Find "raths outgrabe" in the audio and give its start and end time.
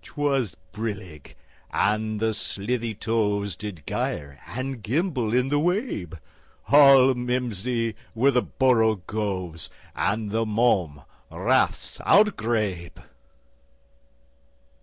11.30-13.02